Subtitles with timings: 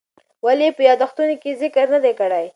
[0.45, 2.45] ولې یې په یادښتونو کې ذکر نه دی کړی؟